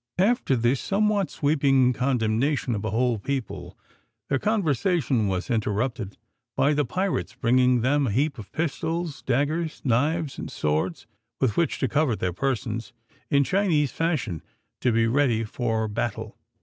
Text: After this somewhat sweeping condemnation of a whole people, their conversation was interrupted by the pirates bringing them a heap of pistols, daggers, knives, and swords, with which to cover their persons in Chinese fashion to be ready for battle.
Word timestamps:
After 0.17 0.55
this 0.55 0.79
somewhat 0.81 1.29
sweeping 1.29 1.93
condemnation 1.93 2.73
of 2.73 2.83
a 2.83 2.89
whole 2.89 3.19
people, 3.19 3.77
their 4.29 4.39
conversation 4.39 5.27
was 5.27 5.51
interrupted 5.51 6.17
by 6.57 6.73
the 6.73 6.85
pirates 6.85 7.35
bringing 7.35 7.81
them 7.81 8.07
a 8.07 8.11
heap 8.11 8.39
of 8.39 8.51
pistols, 8.51 9.21
daggers, 9.21 9.79
knives, 9.85 10.39
and 10.39 10.49
swords, 10.51 11.05
with 11.39 11.55
which 11.55 11.77
to 11.81 11.87
cover 11.87 12.15
their 12.15 12.33
persons 12.33 12.93
in 13.29 13.43
Chinese 13.43 13.91
fashion 13.91 14.41
to 14.79 14.91
be 14.91 15.05
ready 15.05 15.43
for 15.43 15.87
battle. 15.87 16.35